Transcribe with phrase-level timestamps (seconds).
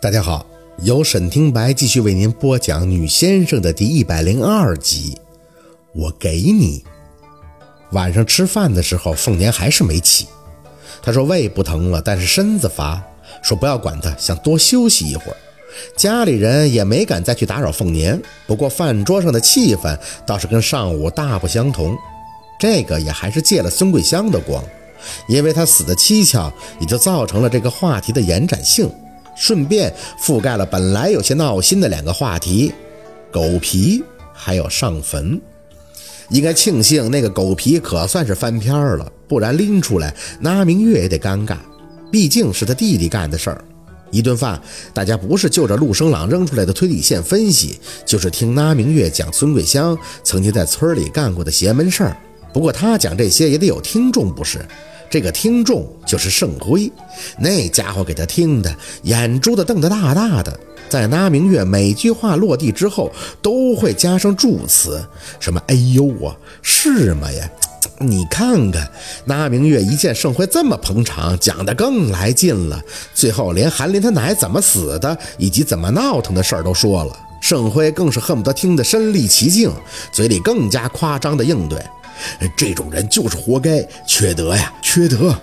[0.00, 0.46] 大家好，
[0.84, 5.18] 由沈听白继续为您播讲《女先生》的第一百零二集。
[5.92, 6.84] 我给你。
[7.90, 10.28] 晚上吃饭的时候，凤年还是没起。
[11.02, 13.02] 他说胃不疼了，但是身子乏，
[13.42, 15.36] 说不要管他，想多休息一会儿。
[15.96, 18.22] 家里人也没敢再去打扰凤年。
[18.46, 21.98] 不过饭桌上的气氛倒是跟上午大不相同。
[22.60, 24.62] 这个也还是借了孙桂香的光，
[25.28, 28.88] 因为他死的蹊跷，也就造成了这个话题的延展性。
[29.38, 32.72] 顺便覆盖了本来有些闹心的两个话题：
[33.30, 34.02] 狗皮
[34.34, 35.40] 还有上坟。
[36.30, 41.56] 应该庆幸那个狗皮可算是翻篇儿了，不然拎出来，那明月也得尴尬。
[42.10, 43.64] 毕竟是他弟弟干的事儿。
[44.10, 44.60] 一顿饭，
[44.92, 52.16] 大家不是就着陆生朗扔出来的推理线分析，就是听那明月讲孙桂香曾经在村里干过的邪门事儿。
[52.52, 54.64] 不过他讲这些也得有听众，不是？
[55.10, 56.90] 这个听众就是盛辉，
[57.38, 60.58] 那家伙给他听的眼珠子瞪得大大的，
[60.88, 65.02] 在那明月每句话落地之后都会加上助词，
[65.40, 67.48] 什么“哎呦啊，是吗呀？”
[68.00, 68.88] 你看看，
[69.24, 72.80] 那明月一见盛辉这么捧场，讲的更来劲了，
[73.14, 79.72] 最后连韩林他奶怎么死的，以及怎么闹腾的事儿都说了，盛辉更是恨不得听得身临其境，
[80.12, 81.80] 嘴里更加夸张的应对。
[82.56, 85.34] 这种人就是活该，缺德呀，缺德！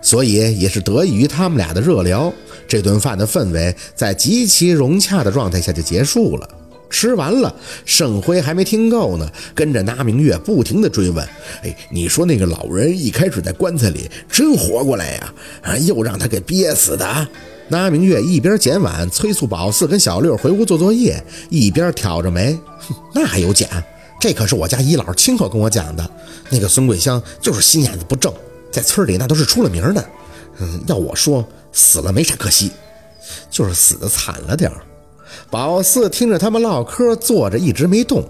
[0.00, 2.32] 所以也是得益于他们俩的热聊，
[2.66, 6.48] 这顿饭的氛围在极其融洽的状态下就结束了。
[6.90, 7.54] 吃完了，
[7.86, 11.26] 盛辉还没听够呢，跟着那明月不停地追问
[11.62, 15.34] ：“哎，你说那个老人一开始在棺材里真活过来呀？
[15.62, 17.28] 啊，又让他给憋死的？”
[17.68, 23.66] 那明月一边捡碗催促宝四跟小六回屋做作业，一边挑着眉：“哼，那还有假？”
[24.22, 26.10] 这可是我家姨姥亲口跟我讲的，
[26.48, 28.32] 那个孙桂香就是心眼子不正，
[28.70, 30.04] 在村里那都是出了名的。
[30.60, 32.70] 嗯，要我说，死了没啥可惜，
[33.50, 34.76] 就是死的惨了点儿。
[35.50, 38.24] 宝四听着他们唠嗑，坐着一直没动，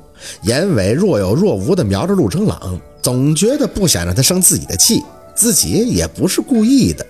[0.45, 5.03] 眼尾若有若无地瞄着陆成朗，总觉得不想让他生自己的气，
[5.35, 7.05] 自己也不是故意的。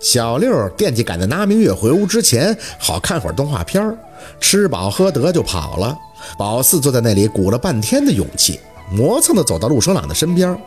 [0.00, 3.96] 小六惦记赶在拿明月回屋之前，好看会儿动画片儿
[4.40, 5.96] 吃饱喝得就跑了。
[6.38, 8.58] 宝四坐在那里，鼓了半天的勇气，
[8.90, 10.58] 磨蹭的走到陆生朗的身边。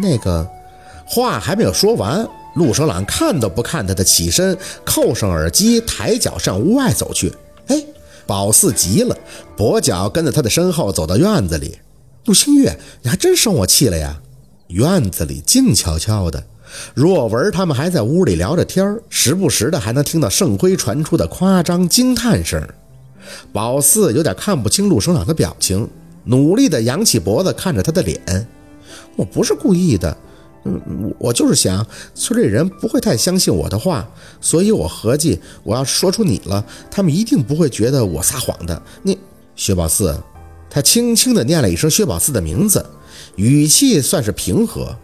[0.00, 0.48] 那个
[1.04, 7.32] 话还没有说完，陆生朗看都不看他的，起身扣上耳机，抬脚向屋外走去。
[7.68, 7.84] 哎，
[8.26, 9.16] 宝四急了，
[9.56, 11.78] 跛脚跟在他的身后走到院子里。
[12.24, 14.20] 陆星月，你还真生我气了呀！
[14.68, 16.42] 院子里静悄悄的，
[16.94, 22.62] 若文他们还在屋里聊着天时不时的还能听到盛辉传出的夸张惊叹声。
[23.52, 25.88] 宝四有点看不清陆生朗的表情，
[26.24, 28.46] 努力的扬起脖子看着他的脸。
[29.16, 30.16] 我不是故意的，
[30.64, 34.08] 嗯，我就是想村里人不会太相信我的话，
[34.40, 38.82] 所以我合计我要说出你了，他们一定不会觉得我撒谎的。
[39.02, 39.18] 你
[39.54, 40.18] 薛宝四，
[40.68, 42.84] 他轻轻地念了一声薛宝四的名字，
[43.36, 44.96] 语气算是平和。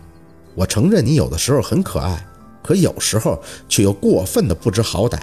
[0.54, 2.26] 我承认你有的时候很可爱，
[2.62, 5.19] 可有时候却又过分的不知好歹。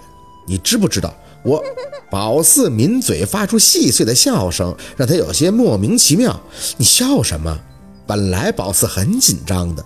[0.48, 1.14] 你知不知道？
[1.44, 1.64] 我
[2.10, 6.40] 宝四抿嘴发出细碎的笑声，让他有些莫名其妙。
[6.78, 7.60] 你笑什么？
[8.08, 9.84] 本来宝四很紧张的，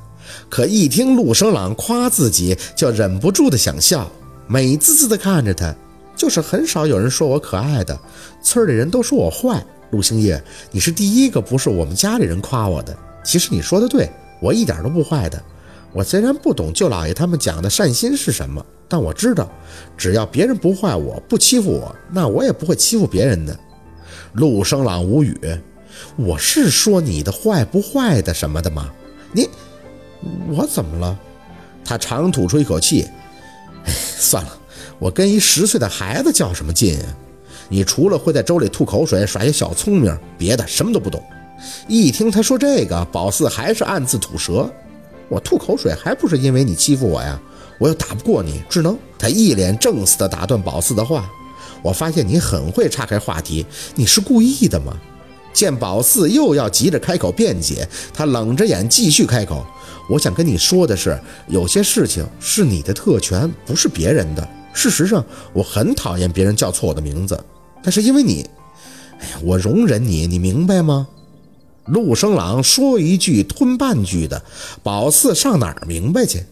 [0.49, 4.09] 可一听陆生朗夸自己，就忍不住的想笑，
[4.47, 5.73] 美滋滋的看着他。
[6.15, 7.97] 就是很少有人说我可爱的，
[8.43, 9.65] 村里人都说我坏。
[9.91, 12.95] 陆星夜，你是第一个不是我们家里人夸我的。
[13.23, 15.41] 其实你说的对，我一点都不坏的。
[15.91, 19.49] 我虽然不懂舅老爷他们讲的善心是什么，但我知道，
[19.97, 23.59] 只要别人不坏我，不欺负我，那我也不会欺负别人的。
[24.33, 25.35] 陆生朗无语，
[26.15, 28.89] 我是说你的坏不坏的什么的吗？
[29.31, 29.49] 你，
[30.49, 31.19] 我怎么了？
[31.83, 33.07] 他长吐出一口气，
[33.85, 34.57] 哎，算了，
[34.99, 37.05] 我跟一十岁的孩子较什么劲啊？
[37.67, 41.23] 你除了会在粥里吐口水耍些小聪明，别的什么都不懂。
[41.87, 44.69] 一听他说这个，宝四还是暗自吐舌。
[45.27, 47.39] 我吐口水还不是因为你欺负我呀？
[47.77, 48.97] 我又打不过你，只能……
[49.17, 51.29] 他一脸正似的打断宝四的话。
[51.81, 54.93] 我发现你很会岔开话题，你是故意的吗？
[55.53, 59.65] 见宝四又要急着开口辩解，他冷着眼继续开口
[60.09, 64.47] ：“我想跟你说的是，有些事情是你的特权，不是别人的。
[64.73, 65.23] 事实上，
[65.53, 67.41] 我很讨厌别人叫错我的名字，
[67.81, 68.45] 但是因为你，
[69.19, 71.07] 哎呀，我容忍你，你明白吗？”
[71.89, 74.41] 陆生朗说一句吞半句的，
[74.83, 76.43] 宝四上哪儿明白去？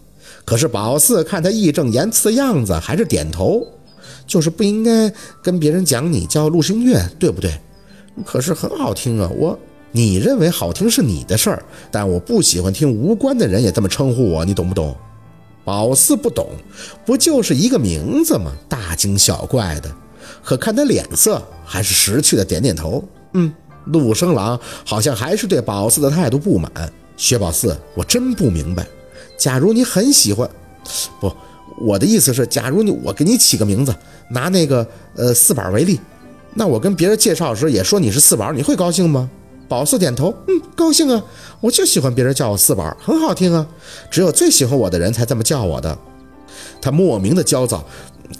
[0.45, 3.65] 可是宝四看他义正言辞的样子，还是点头，
[4.25, 5.11] 就是不应该
[5.41, 7.53] 跟别人讲你叫陆星月，对不对？
[8.25, 9.57] 可是很好听啊，我
[9.91, 14.95] 你认为好听是你的事儿，但我不喜欢听无关的人也这么称呼我，你懂不懂？
[15.63, 16.49] 宝四不懂，
[17.05, 18.53] 不就是一个名字吗？
[18.69, 19.93] 大惊小怪的。
[20.43, 23.03] 可看他脸色，还是识趣的点点头。
[23.33, 23.53] 嗯，
[23.91, 26.71] 陆生郎好像还是对宝四的态度不满。
[27.15, 28.85] 薛宝四，我真不明白，
[29.37, 30.47] 假如你很喜欢，
[31.19, 31.31] 不，
[31.79, 33.95] 我的意思是，假如你我给你起个名字，
[34.29, 35.99] 拿那个呃四宝为例，
[36.53, 39.27] 那我跟别人介绍时也说你是四宝，你会高兴吗？
[39.67, 41.23] 宝四点头，嗯，高兴啊，
[41.59, 43.67] 我就喜欢别人叫我四宝，很好听啊，
[44.11, 45.97] 只有最喜欢我的人才这么叫我的。
[46.79, 47.83] 他莫名的焦躁，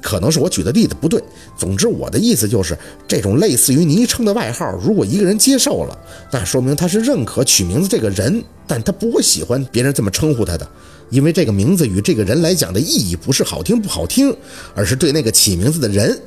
[0.01, 1.21] 可能是我举的例子不对。
[1.57, 5.97] 总之，我的意思就是，这种类似于昵称的外号，如果一个人接受了，
[6.31, 10.69] 那说明他是认可取名字这个人，但他不会喜欢别人这么称呼他的，
[11.09, 14.35] 因为这个名字与这个人来讲的意义不是好听不好听，
[14.75, 16.19] 而是对那个起名字的人。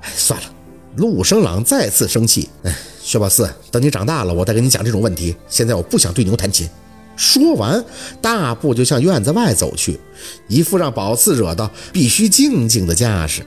[0.00, 0.46] 哎，算了，
[0.96, 2.48] 陆生朗再次生气。
[2.62, 2.74] 哎。
[3.00, 5.34] 薛宝四，等你长大了，我再跟你讲这种问题。
[5.48, 6.68] 现在我不想对牛弹琴。
[7.18, 7.84] 说完，
[8.22, 9.98] 大步就向院子外走去，
[10.46, 13.42] 一副让宝四惹到必须静静的架势。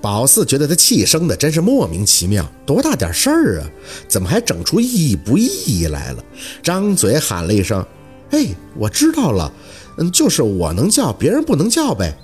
[0.00, 3.66] 宝四觉得他气生的真是莫名其妙，多大点事儿啊，
[4.06, 6.24] 怎么还整出意义不意义来了？
[6.62, 7.84] 张嘴喊了一声
[8.30, 9.52] ：“哎，我知道了，
[9.96, 12.16] 嗯，就是我能叫，别人不能叫呗。”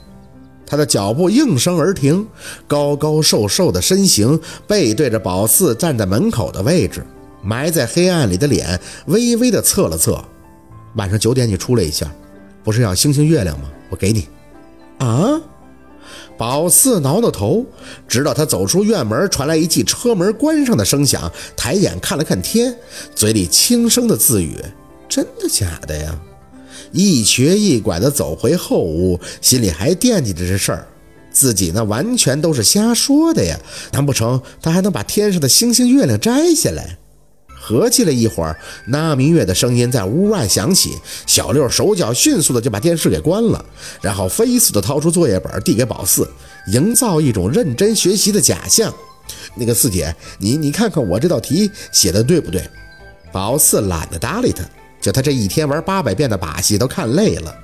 [0.66, 2.26] 他的脚步应声而停，
[2.66, 7.04] 高高瘦瘦的身形背对着宝四站在门口的位置，
[7.42, 10.24] 埋在黑暗里的脸微微的侧了侧。
[10.94, 12.10] 晚上九点你出来一下，
[12.62, 13.70] 不是要星星月亮吗？
[13.90, 14.28] 我给你。
[14.98, 15.40] 啊！
[16.36, 17.64] 宝四挠挠头，
[18.08, 22.76] 直到他走出院门，传来一记车门关上的声响，抬眼看了看天，
[23.14, 24.56] 嘴里轻声的自语
[25.08, 26.18] ：“真的假的呀？”
[26.90, 30.86] 一瘸一拐的走回后屋，心里还惦记着这事儿。
[31.30, 33.58] 自己那完全都是瞎说的呀！
[33.92, 36.98] 难不成他还能把天上的星星月亮摘下来？
[37.66, 40.98] 合计了一会儿，那明月的声音在屋外响起。
[41.26, 43.64] 小六手脚迅速的就把电视给关了，
[44.02, 46.28] 然后飞速的掏出作业本递给宝四，
[46.66, 48.92] 营造一种认真学习的假象。
[49.54, 52.62] 那个四姐，你你看看我这道题写的对不对？
[53.32, 54.62] 宝四懒得搭理他。
[55.00, 57.54] 就他这一天玩八百遍的把戏都看累了，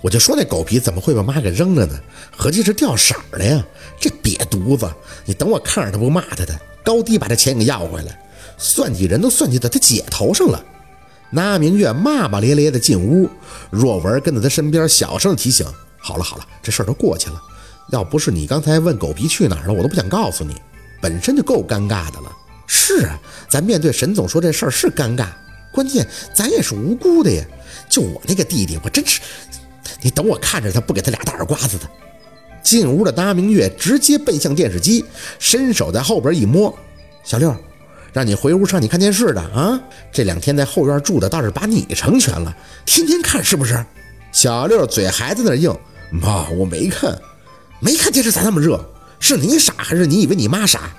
[0.00, 1.98] 我就说那狗皮怎么会把妈给扔了呢？
[2.36, 3.64] 合计是掉色了呀！
[4.00, 4.88] 这瘪犊子，
[5.24, 8.16] 你等我看着他不骂他的，高低把这钱给要回来。
[8.62, 10.64] 算计人都算计到他姐头上了。
[11.30, 13.28] 那明月骂骂咧咧的进屋，
[13.70, 15.66] 若文跟在他身边小声提醒
[15.98, 17.42] ：“好了好了，这事儿都过去了。
[17.90, 20.54] 要不是你刚才问狗皮去哪儿了，我都不想告诉你。
[21.00, 22.30] 本身就够尴尬的了。
[22.66, 23.18] 是啊，
[23.48, 25.26] 咱面对沈总说这事儿是尴尬。”
[25.72, 27.42] 关键咱也是无辜的呀！
[27.88, 29.20] 就我那个弟弟，我真是……
[30.02, 31.88] 你等我看着他不给他俩大耳刮子的。
[32.62, 35.02] 进屋的那明月直接奔向电视机，
[35.38, 36.72] 伸手在后边一摸
[37.24, 37.56] ：“小六，
[38.12, 39.80] 让你回屋上你看电视的啊！
[40.12, 42.54] 这两天在后院住的倒是把你成全了，
[42.84, 43.84] 天天看是不是？”
[44.32, 45.74] 小六嘴还在那硬
[46.10, 47.18] ：“妈，我没看，
[47.80, 48.84] 没看电视咋那么热？
[49.18, 50.90] 是你傻还是你以为你妈傻？”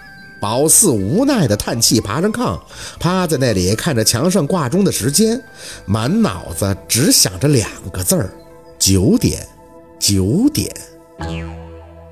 [0.42, 2.60] 宝四无奈的叹气，爬上炕，
[3.00, 5.42] 趴在那里看着墙上挂钟的时间，
[5.86, 8.30] 满脑子只想着两个字儿：
[8.78, 9.48] 九点，
[10.00, 10.70] 九点。